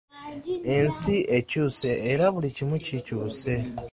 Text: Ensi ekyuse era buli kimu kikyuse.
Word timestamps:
Ensi 0.75 1.15
ekyuse 1.37 1.91
era 2.11 2.25
buli 2.33 2.49
kimu 2.57 2.75
kikyuse. 2.85 3.55